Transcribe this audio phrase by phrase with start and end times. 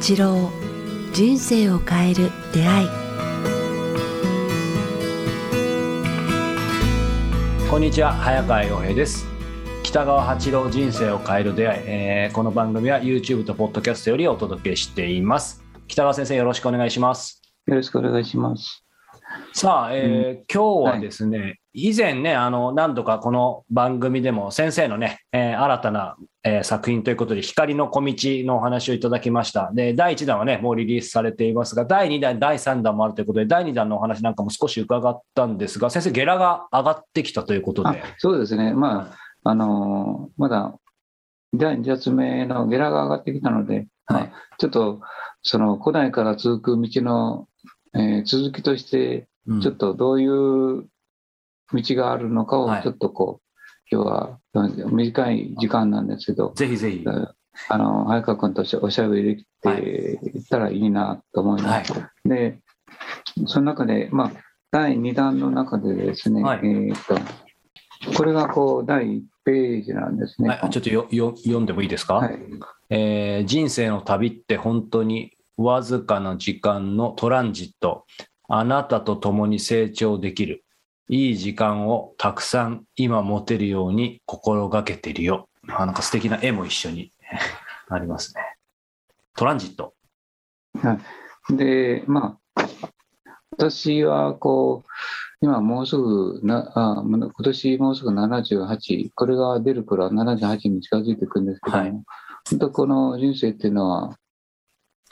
[0.00, 0.52] 八郎
[1.12, 2.88] 人生を変える出会い。
[7.68, 9.26] こんにちは早川洋平です。
[9.82, 15.64] 北川八郎人生を変える出会い、えーこの番組は YouTube と Podcast よりお届けしています。
[15.88, 17.42] 北川先生よろしくお願いします。
[17.66, 18.84] よろしくお願いします。
[19.52, 29.70] さあ、えー今日はですね、以前ね、あの、何度かこの番組でも先生のね、えー新たな、えー作品ということで、光の小道のお話をいただきました。
[29.72, 38.02] で、第1弾はね、もうリリースされていますが、第2弾、第3弾もあるということで、第2弾のお話なんかも少し伺ったんですが、先生、ゲラが上がってきたということあで。
[38.18, 39.12] そうですね、ま
[39.44, 40.74] あ、あのーまだ
[41.54, 45.00] 第2冊目のゲラが上がってきたので、はいまあちょっと
[45.42, 47.46] その古代から続く道の、
[47.94, 50.86] えー続きとして、うんちょっとどういう
[51.72, 53.48] 道があるのかをはいちょっとこう、
[53.90, 54.38] 今日は
[54.90, 57.04] 短い時間なんですけど、ぜひぜひ。
[57.68, 59.68] あの早川君としておしゃべりできて
[60.38, 61.94] いったらいいなと思いはいます。。
[62.24, 62.60] で、
[63.46, 64.32] その中で、まあ、
[64.70, 67.18] 第2弾の中でですね、はいえーと
[68.16, 70.50] これがこう第1ページなんですね。
[70.50, 72.38] はい、ちょっとよよ読んでもいいですか、はい
[72.90, 78.04] えー人生の旅って本当にわずかな時間のトランジット。
[78.48, 80.64] あなたと共に成長できる。
[81.08, 85.48] いい時間をたくさん今持てるように心がけてるよ。
[85.68, 87.12] あなんか素敵な絵も一緒に
[87.88, 88.42] ありますね。
[89.36, 89.94] トランジット。
[91.50, 92.62] で、まあ、
[93.52, 94.88] 私はこう、
[95.40, 102.02] 今もうすぐな、あ今年もうすぐ78、これが出る頃は78に近づいていくんですけども、はい
[102.50, 104.16] 本当この人生っていうのは、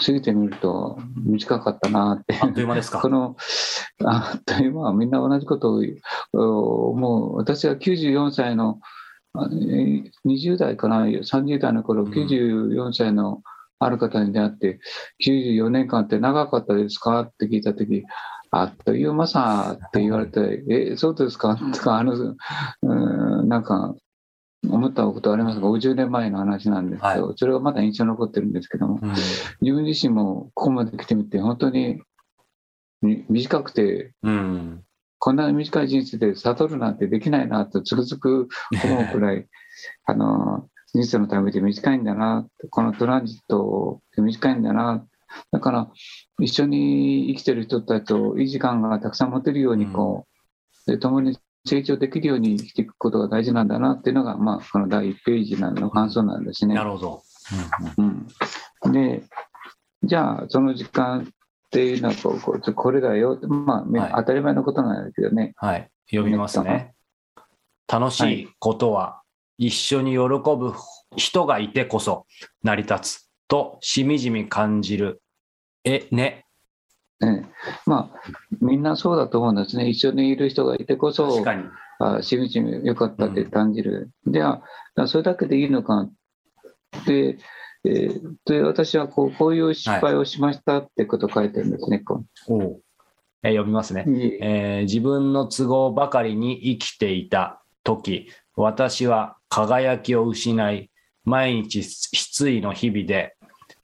[0.04, 2.38] 過ぎてみると短かったなって。
[2.40, 3.00] あっという間ですか？
[3.02, 3.08] こ。
[3.08, 3.36] の
[4.04, 4.80] あっという間。
[4.82, 5.82] はみんな同じことを
[6.32, 7.36] お思う。
[7.36, 8.78] 私は94歳の
[9.34, 12.12] あえー20代かな？30代の頃うん。
[12.12, 13.42] 94歳の
[13.78, 14.80] ある方に出会って
[15.24, 17.20] 94年間って長かったですか？
[17.20, 18.04] って聞いた時
[18.50, 21.56] あっという間さって言われてえそうですか？
[21.56, 22.14] とかあの
[22.82, 23.94] うんなんか
[24.70, 29.10] 思ったことありますが50年前の話なんですけど、それがまだ印象に残ってるんですけどもうん。
[29.60, 32.02] 自分自身もここまで来てみて本当に
[33.02, 34.82] み短くてうん。
[35.18, 38.48] こんな短い人生で悟るなんてできないなとつくづく
[38.84, 39.46] 思うくらい
[40.06, 45.06] あの人生の旅って短いんだなこのトランジット短いんだな。
[45.50, 45.90] だから
[46.40, 50.26] 一緒に生きてる人たちといい時間がたくさん持てるようにこ
[50.86, 56.74] う、で共に成長できるように生きていくことが大事なんだなっていうのが、まあ、この第1ページの感想なんですね。
[56.74, 57.22] なるほど。
[58.84, 59.22] うん、で
[60.02, 65.90] じゃあその時間っていうのはこうこれだよ、まあめはい当たり前のことなんだけどね、はい。
[66.10, 66.94] 読みますね。
[67.88, 69.22] 楽しいことは
[69.58, 70.74] 一緒に喜ぶ
[71.16, 72.26] 人がいてこそ
[72.62, 75.22] 成り立つとしみじみ感じる。
[75.84, 76.45] え、ね。
[77.22, 77.44] ええ
[77.86, 78.20] まあ
[78.60, 79.88] みんなそうだと思うんですね。
[79.88, 81.64] 一緒にいる人がいてこそ確かに。
[81.98, 84.62] あしみじみよかったって感じる、では
[85.06, 86.08] それだけでいいのか
[87.06, 87.38] で,、
[87.84, 92.82] えーで私はこうこういう失敗をしましたってことを書いてるんですね、こおう。
[93.42, 94.04] え読みますね。
[94.06, 94.10] う。
[94.10, 94.38] い。
[94.42, 100.90] えー自分の都合ばかりに生きていた時、私は輝きを失い、
[101.24, 103.36] 毎日失意の日々で、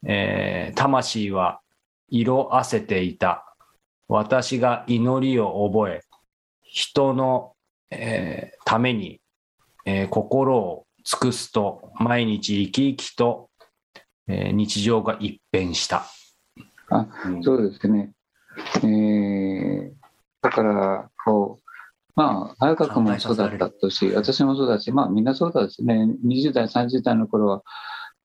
[0.05, 1.61] えー魂は
[2.15, 3.55] 色あせていた。
[4.07, 6.01] 私が祈りを覚え、
[6.61, 7.53] 人の、
[7.89, 9.19] えーために、
[9.85, 13.49] えー心を尽くすと、毎日生き生きと、
[14.27, 16.05] えー日常が一変した。
[16.89, 17.07] あ
[17.41, 18.11] そうですね。
[18.83, 19.91] えー
[20.43, 21.63] だから、こう、
[22.15, 27.63] まあ、早川君もそうだったとし、私もそうだし、まあ、みんなそうだしね、20代、30代の頃は、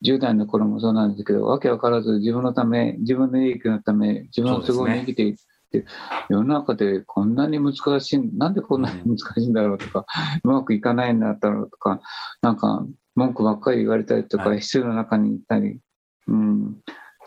[0.05, 5.37] 10代の頃もそうなんですけど、わけわからず自分のため、自分の利益のため、自分の都合に生きていっ
[5.73, 5.85] て、
[6.29, 10.07] 世の中でこんなに難しい、なんでこんなに難しいんだろうとか、
[10.45, 12.01] うまくいかないんだろうとか、
[12.43, 12.87] なんか、
[13.19, 14.61] 文句ばっかり言われたりとか、はい。
[14.61, 15.81] 必要の中にいたり、
[16.29, 16.77] うん、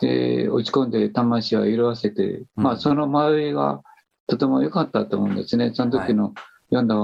[0.00, 2.64] で落ち込んで魂は色あせて、うん。
[2.64, 3.82] まあその迷いが
[4.26, 5.72] とても良かったと思うんですね。
[5.74, 6.32] その時の
[6.70, 6.96] 読んだ、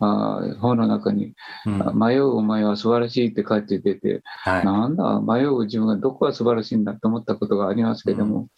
[0.00, 1.34] あー本の中に、
[1.66, 8.48] うん迷うお前は素晴らしいって書いて出て、はいなんだ、迷う自分がどこが素晴らしいんだと思ったことがありますけれども、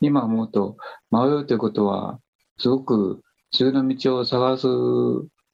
[0.00, 0.76] 今思うと、
[1.10, 2.18] 迷うということは、
[2.58, 3.22] すごく
[3.52, 4.66] 普通の道を探す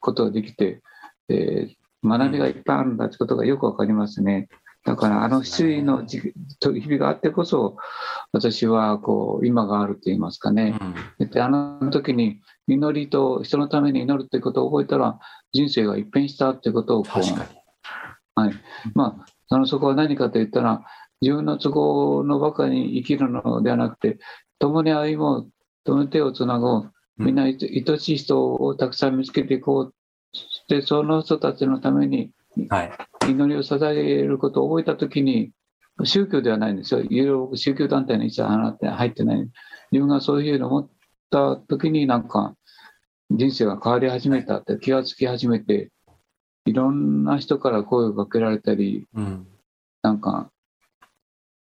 [0.00, 0.82] ことができて、
[1.28, 4.48] えー学びがいっぱいあるんだということがよくわかりますね。
[4.84, 7.76] だから、あの失意の日々があってこそ、
[8.32, 10.78] 私はこう今があると言いますかね。
[11.18, 15.18] であの時に祈りと人のために祈るってことを覚えたら、
[15.52, 17.58] 人生が一変したってことをこう確かに。
[18.34, 18.54] はい。
[18.94, 20.84] まあ、そのそこは何かといったら、
[21.20, 24.18] 自分の都合のばかりに生きるのではなくて、
[24.58, 25.50] 共に歩もう、
[25.84, 29.94] 共に手をつなごう、みんな愛しい人をたくさん見つけていこう、
[30.68, 35.52] でその人たちのために祈りを捧げることを覚えたときに、
[36.04, 39.38] 宗教ではないんですよ、いろいろ宗教団体の一切入ってない、
[39.90, 40.90] 自分がそういうのを
[41.30, 42.54] たときに、なんか
[43.30, 45.90] 人生が変わり始めたって気がつき始めて、
[46.64, 49.46] いろんな人から声をかけられたり、うん、
[50.02, 50.50] なんか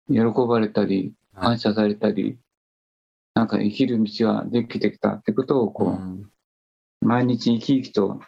[0.09, 2.37] 喜ばれたり、感謝されたり、
[3.35, 6.29] なんか生きる道ができてきたってことをこう、うん、
[7.01, 8.19] 毎日生き生きと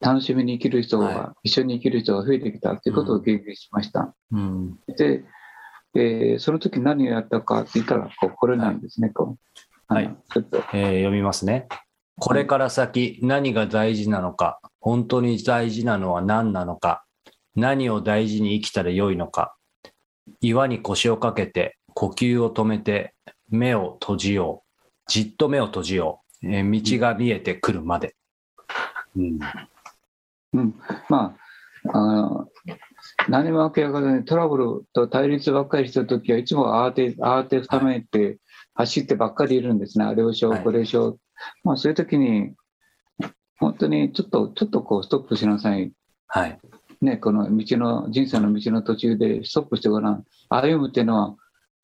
[0.00, 4.14] 楽しみに生きる人が、はい、一緒に生きる人が増えてきたってことを経験しました。
[4.30, 5.24] うん、で、
[5.94, 9.10] えー、その時何をやったかって言ったらこうこれなんですね。
[9.10, 11.68] こうはい、ちょっと、えー、読みますね。
[12.18, 17.04] これから先何が大事なのか、本当に大事なのは何なのか、
[17.54, 19.54] 何を大事に生きたらよいのか、
[20.40, 23.14] 岩に腰をかけて呼吸を止めて
[23.50, 24.80] 目を閉じよう。
[25.08, 26.46] じっと目を閉じよう。
[26.46, 28.16] えー、道が見えてくるまで。
[29.14, 29.38] うん。
[30.54, 30.74] うん、
[31.08, 31.36] ま
[31.86, 32.48] あ、あの、
[33.28, 38.38] 何も明らかにトラブルと対立ばっかりしたときはいつも慌て、慌てふためて
[38.74, 40.04] 走ってばっかりいるんですね。
[40.04, 41.10] あれをしよう、これをしよう。
[41.10, 41.18] はい、
[41.64, 42.54] まあ、そういうときに、
[43.58, 45.92] 本当にちょっと、ちょっとこう、ストップしなさい。
[46.26, 46.58] はい。
[47.00, 50.24] ね、この道の、人生の道の途中でストップしてごらん。
[50.48, 51.36] 歩むっていうのは、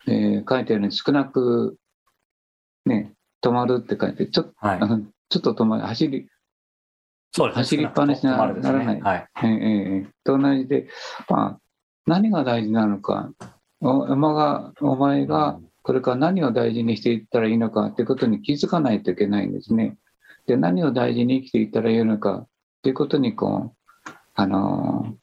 [0.07, 1.77] えー、書いてあるように少なく、
[2.87, 3.13] ね、
[3.43, 4.79] 止まるって書いて、ちょ,、はい、
[5.29, 6.29] ちょっと止まる、走り、
[7.33, 9.01] そうですね、走りっぱなしにならない。
[9.01, 10.89] はい、えー、えー、と同じで、
[11.29, 11.61] まあ、
[12.07, 13.31] 何が大事なのか、
[13.81, 19.97] お馬がお前がこれから何を大事にしていったらいいのかってことに気づかないといけないんですね。
[20.47, 22.49] で、何を大事に生きていったらいいのかっ
[22.83, 25.17] ていうことに、こう、あの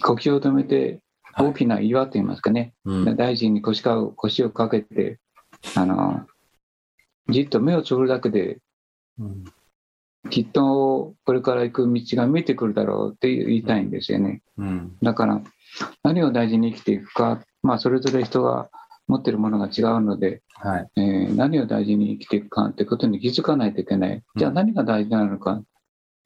[0.00, 1.00] ー、呼吸を止めて
[1.36, 5.18] 大きな岩といいますかね、はい、大臣に腰か腰をかけて、
[5.76, 6.26] あの、
[7.28, 8.60] じっと目をつぶるだけで、
[9.18, 9.44] うん、
[10.30, 14.40] きっとこれから行く道が見えてくるだろうって言いたいんですよね。
[14.56, 15.42] うん、だから、
[16.02, 18.70] 何を大事に生きていくか、まあ、それぞれ人が
[19.08, 24.22] 持ってるものが違うので、はい、えー、何を大事に生きていくかってことに気づかないといけない。
[24.36, 25.62] じゃあ何が大事なのか、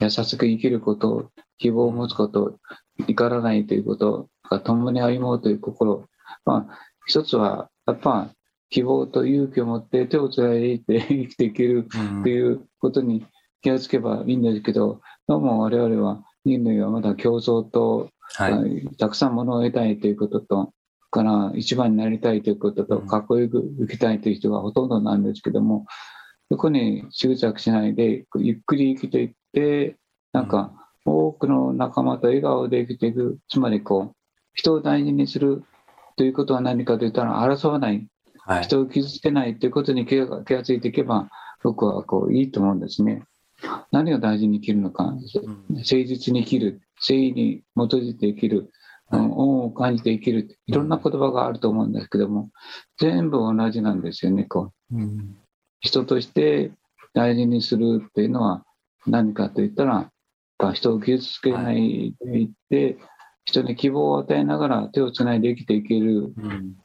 [0.01, 2.59] 優しく生きること、希望を持つこと、
[3.07, 4.29] 怒らないということ、
[4.65, 6.07] 共に歩もうという心、
[6.45, 8.31] まあ、一つはやっぱ
[8.71, 11.87] 希望と勇気を持って手をつないで 生きていける
[12.23, 13.25] ということに
[13.61, 20.73] 気がつけばいいんですけど、どうも我々は人類はまだ競争と、はい、たくさんものを得たいということと、
[21.13, 25.85] から一番になりたいということと、かっこよく生きたいという人がほとんどなんですけども、
[26.51, 29.97] そこに執着しないで、ゆっくり生きていって、
[30.33, 30.73] なんか
[31.05, 34.17] 多くの仲間と笑顔で生きていく、つまりこう、
[34.55, 35.63] 人を大事にする
[36.17, 38.07] ということは何かといったら、争わない、
[38.47, 41.29] はい、人を傷つけないということに気が気がついていけば、
[41.63, 43.23] 僕はこういいと思うんですね。
[43.91, 45.23] 何を大事に生きるのか、誠
[45.69, 48.71] 実に生きる、誠意に基づいて生きる、
[49.19, 52.51] 恩を感じて生きる、いろんな言葉があると思うんですけども、
[52.99, 54.97] 全部同じなんですよね、こう。
[54.97, 55.37] うん、
[55.81, 56.73] 人として
[57.15, 58.65] 大事にするっていうのは
[59.07, 60.11] 何かといったら、
[60.75, 62.97] 人を傷つけないでいって、
[63.45, 66.33] 人に希望を与えながら手をつないで生きていける、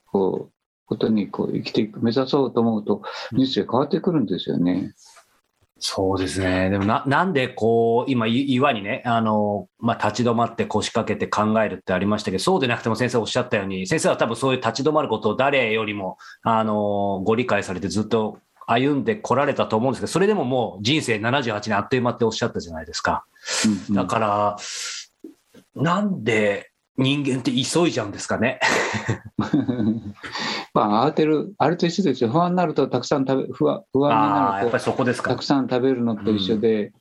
[0.06, 0.54] こう
[0.88, 4.94] ことにこう生きていく目指そうと思うと人生変わってくるんですよね。
[5.80, 6.70] そうですね。
[6.70, 23.26] でもな、なんでこう、今、岩にね、あの、まあ、立ち止まって腰掛けて考えるってありましたけど、そうでなくても先生おっしゃったように、先生は多分そういう立ち止まることを誰よりも、あの、ご理解されてずっと歩んでこられたと思うんですけど、それでももう人生78年あっという間っておっしゃったじゃないですか。
[23.66, 24.58] うんうん、だから、
[25.76, 28.60] なんで人間って急いじゃうんですかね。
[30.74, 32.30] まあ、慌てる、あれと一緒ですよ。
[32.30, 36.92] 不安になるとたくさん食べ、不安不安になるとやっぱりそこですかたくさん食べるのと一緒で、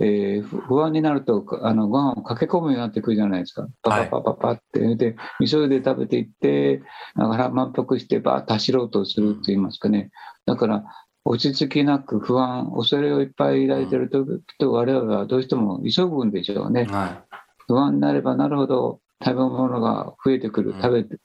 [0.00, 3.68] うん、えー、不安になるとあのご飯を駆け込むようになってくるじゃないですか。
[3.82, 6.82] パパパパパって、はい、で、急いで食べていって、
[7.14, 10.10] だから満腹してばーっと走ろうとすると言いますかね。
[10.46, 10.84] だから、
[11.26, 16.84] 落ち着きなく不安、恐れをいっぱい抱いてると、きっと我々はどうしても急ぐんでしょうね。
[16.84, 17.36] はい
[17.68, 21.18] 不安になればなるほど食べ物が増えてくる、食べて、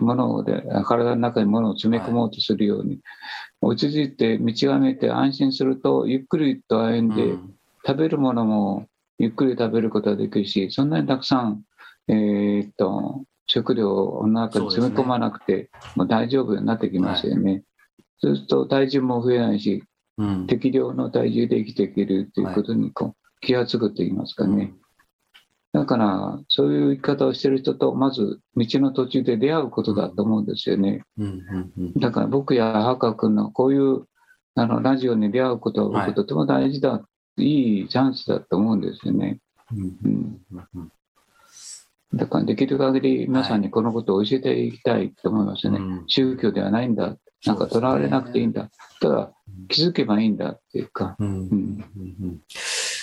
[0.00, 3.00] 物で、体の中に物を詰め込もうとするように、
[3.60, 7.36] 落ち着いて見えて安心すると、ゆっくりと歩んで、
[7.84, 8.86] 食べるものも
[9.18, 11.62] ゆっくり食べることができるし、そんなにたくさん、
[12.08, 17.64] えー、っと、食料を中に詰め込まなくても大丈夫になってきますよね。
[18.18, 19.82] そうすると体重も増えないし、
[20.46, 24.72] 適量の体重で生きていけるということにこう気が付くと言いますかね。
[25.72, 31.02] だから、そういう生き方をしてる人と、まず道の途中で出会うことだと思うんですよね。
[31.16, 34.04] うんうんうんだから僕や博君のこういう
[34.54, 37.02] あのラジオに出会うことははい僕とても大事だ、
[37.38, 39.38] い、いチャンスだと思うんですよね。
[39.72, 40.92] うんうん、うんうん
[42.14, 45.78] だからできる限り皆さんにこのことを教えていきたいと思いますね。
[45.78, 47.16] うん宗教ではないんだ。
[47.46, 48.68] なんか囚われなくていいんだ。
[49.00, 49.32] ただ
[49.68, 51.16] 気づけばいいんだっていうか。
[51.18, 52.21] うんうんうん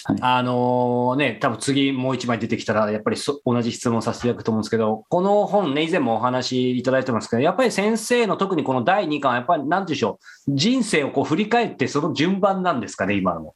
[0.10, 13.54] はいあのね、多分次もう一枚出てきたら、やっぱりそ同じ質問させていただくと思うんですけど、この本ね、以前もお話しいただいてますけど、やっぱり先生の特にこの第2巻は、やっぱりなんでしょう、人生をこう振り返って、その順番なんですかね、今の。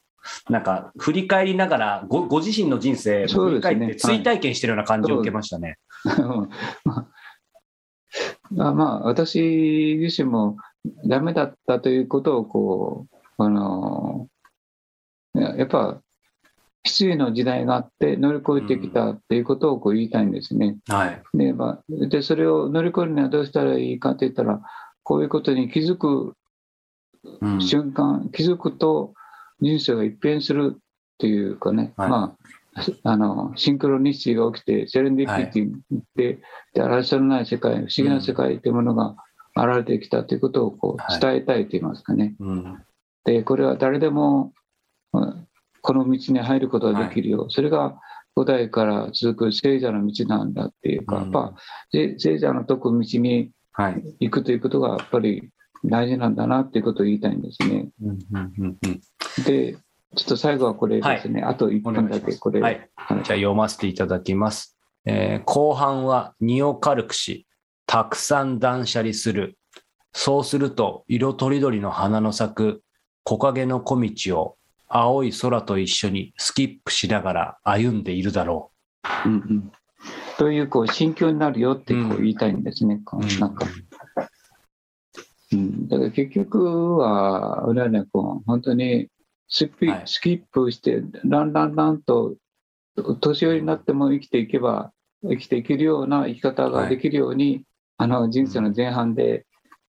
[0.50, 5.78] なんか、振り返りながらご、ご自身の人生を振り返って、追体験してるような感じを受けましたね。
[8.52, 10.58] まあ、まあ、私自身も
[11.06, 14.28] ダメだったということをこう、あの
[15.34, 16.02] ややっぱ
[16.86, 20.78] 失意の時代があって乗り越えてきたっていうことをこう言いたいんですね。
[20.88, 21.22] はい。
[21.34, 24.62] でまあ、でそれを乗り越えるにはどうしたらいいかって言ったら
[25.04, 26.36] こういうことに気づく
[27.42, 27.62] うん。
[27.62, 29.14] 瞬間、気づくと
[29.62, 30.80] 人生が一変するっ
[31.18, 32.10] ていうかね、はい。
[32.10, 32.36] ま
[32.76, 36.40] あ、あのシンクロニシティが起きてセレンディピティって、
[36.74, 39.16] で争いのない世界不思議な世界というものが
[39.56, 41.18] 現れてきたということをこはい。
[41.18, 42.84] う伝えたいと言いますかね、うん。
[43.24, 44.52] でこれは誰でも
[45.14, 45.43] うん
[45.84, 48.00] この道に入ることができるよ、それが
[48.34, 51.54] 古代から続く聖者の道なんだっていうか、うんやっぱ
[51.92, 54.04] 聖聖者の説く道にはい。
[54.20, 55.50] 行くということがやっぱり
[55.84, 57.90] 大事なんだなっていうことを言いたいんですね。
[58.02, 59.02] うんうんうんうん
[59.46, 59.74] で、
[60.16, 62.12] ちょっと最後はこれですね、あと1お願分。
[62.12, 62.90] だけこれ、はい。
[63.10, 64.78] じゃあ読ませていただきます。
[65.06, 67.48] えー後半は荷を軽くし、
[67.88, 69.58] たくさん断捨離する。
[70.14, 72.84] そうすると、色とりどりの花の咲く
[73.24, 74.58] 木陰の小道を
[74.96, 78.72] 青い空と一緒にスキップしながら歩んでいるだろ
[79.26, 79.30] う。
[79.30, 79.72] んうん、
[80.38, 83.22] というこう心境になるよってこう言いたいんですね、こう。
[83.22, 83.66] うなんか、
[85.52, 89.08] うん、だから結局は、俺はね、こう本当に
[89.48, 90.02] スピ、はい。
[90.06, 92.36] スキップして、だんだんだんと
[93.20, 94.92] 年寄りになっても生きていけば、
[95.24, 97.64] 生きていけるような生き方ができるように、
[97.98, 99.48] あの人生の前半で、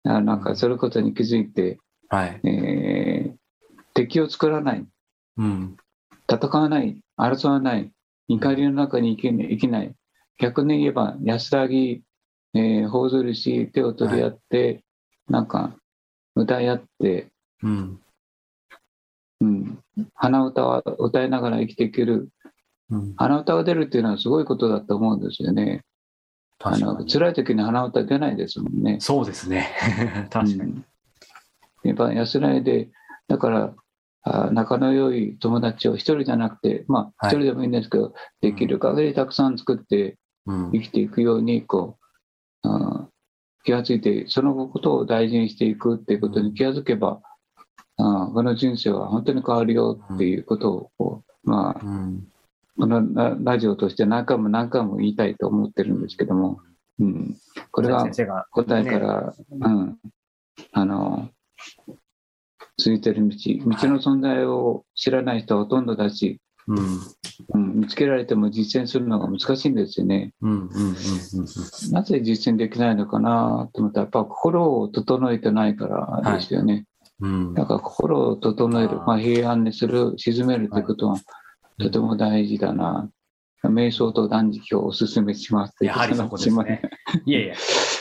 [0.04, 1.78] あなんかそれことに気づいて、
[2.10, 2.42] はい。
[2.44, 3.07] えー
[3.98, 4.86] 敵を作らない。
[5.38, 5.76] うん。
[6.32, 7.92] 戦わない、争わない、
[8.28, 9.96] 怒りの中に生きない生きない。
[10.38, 12.04] 逆に言えば、安らぎ、
[12.54, 14.84] えー、頬ずるし、手を取り合って、
[15.28, 15.76] なんか、
[16.36, 17.30] 歌い合って、
[17.64, 18.00] うん。
[19.42, 19.80] うん、
[20.14, 22.30] 鼻歌は歌いながら生きていける。
[22.92, 23.16] うん。
[23.16, 25.82] 鼻歌が出るっていうのはすごいことだと思うんですよね。
[26.60, 27.04] あの。
[27.04, 28.98] 辛い時に鼻歌出ないですもんね。
[29.00, 29.72] そうですね。
[30.30, 30.72] 確かに。
[30.72, 30.86] うん
[31.84, 32.90] やっぱ安らいで、
[33.30, 33.74] だから、
[34.28, 37.36] あ仲の良い友達を一人じゃなくて、まあ、はい。
[37.36, 40.18] 一人でもいいんですけど、できる限りたくさん作って
[40.48, 40.72] うん。
[40.72, 41.98] 生きていくように、こ
[42.64, 43.08] う、あ
[43.64, 47.22] 気がついて、そのことを大事にしていくっていうことに気がつけば、
[47.98, 52.28] あこの人生は本当に変わるよっていうことを、こうまあ、うん。
[52.78, 56.62] このララジオとして何回も何回も言いたいと思ってるんですけども、
[57.00, 57.36] うん、
[57.72, 59.98] これが先生が答えから、うん、
[60.72, 61.30] あの、
[62.78, 66.78] 続いてる道、道の存在を知らない人はほとんどだし、うん。
[67.54, 70.34] うん、見つけられても実践するのが難しいんですよね。
[70.42, 70.52] うん。
[70.52, 70.60] うん。
[70.60, 70.68] うん。
[70.68, 71.92] うん。
[71.92, 76.86] なぜ実践できないのかなと思ったら、やっぱ心を整えてないからですよね。
[77.22, 77.54] うん。
[77.54, 81.18] だから心を整える、まあ、平安にする、沈めるということは
[81.80, 83.10] とても大事だな。
[83.64, 85.84] 瞑想と断食をお勧めします。
[85.84, 86.82] やはりそこですね。
[87.26, 87.56] いえいえ。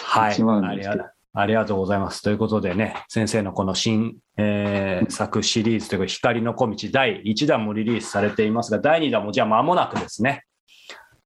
[0.04, 0.32] はい。
[0.32, 2.22] 一番ありですけどがありがとうございます。
[2.22, 10.44] ということでね、先生のこの新、えー作シリーズというか、光の小道第1弾もリリースされていますが、第2弾もじゃあ間もなくですね。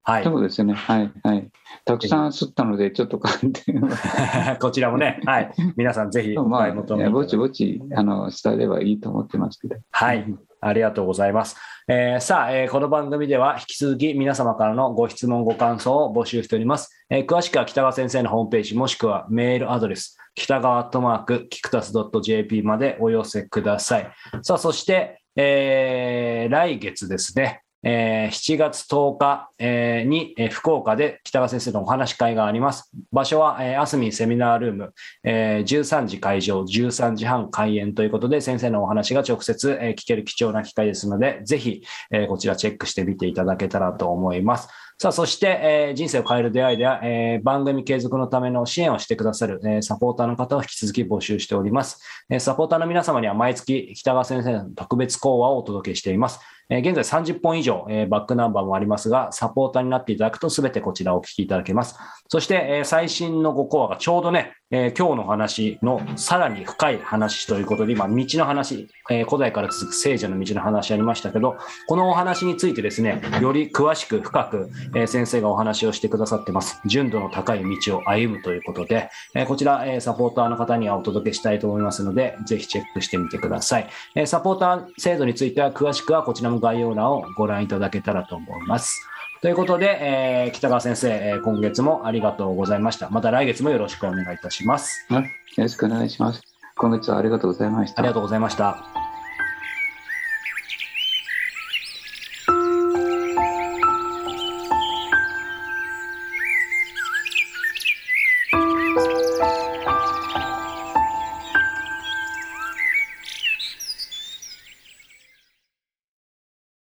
[0.03, 0.23] はい。
[0.25, 0.73] そうですね。
[0.73, 1.11] はい。
[1.23, 1.49] はい。
[1.85, 3.19] たくさん吸ったので、ちょっと。
[4.59, 5.51] こちらもね、はい。
[5.77, 9.77] 皆さんぜひおまあ、ぼちぼち、あの、伝えればいいと思ってますけど。
[9.91, 10.25] はい。
[10.61, 11.57] ありがとうございます。
[11.87, 17.05] えーさあ、えーこの番組では引き続き皆様からのご質問、ご感想を募集しております。
[17.09, 21.91] えー詳しくは北川先生のホームページ、もしくはメールアドレス、北川アットマーク、キクタス
[22.23, 24.11] .jp までお寄せください。
[24.43, 32.91] さあ、そして、えー来月ですね、えー7月10日、えーに、えー福岡で北川先生のお話し会があります。
[33.11, 44.69] 場所は、えーアスミセミナールーム、えー13時会場、13時半開演ということで、先生のお話が直接、えー聞ける貴重な機会ですので、ぜひ、えーこちらチェックしてみていただけたらと思います。
[44.99, 51.99] さあ、そして、えー人生を変える出会いでは、えー番組継続のための支援をしてくださる、えーサポーターの方を引き続き募集しております。
[52.29, 56.39] えーサポーターの皆様には毎月北川先生の特別講話をお届けしています。
[56.69, 61.97] えー現在30本以上、えーバックナンバーもありますが、サポーターになっていただくとすべてこちらをお聞きいただけます。
[62.29, 76.79] そして、えー最新の5コアがちょうどね、えー今日の話のさらに深い話ということで、今、道の話、えー古代から続く聖者の道の話ありましたけど、このお話についてですね、より詳しく深く、えー先生がお話をしてくださってます。
[76.85, 83.89] 純度の高い道を歩むということで、えこちら、えサポーターの方にはお届けしたいと思いますので、ぜひチェックしてみてください。
[84.15, 89.05] えサポーター制度については詳しくはこちらの概要欄をご覧いただけたらと思います。
[89.41, 93.09] ということで、えー北川先生、えー今月もありがとうございました。
[93.09, 95.05] また来月もよろしくお願いいたします。
[95.09, 96.41] はいよろしくお願いします。
[96.77, 98.01] 今月はありがとうございました。
[98.01, 99.00] ありがとうございました。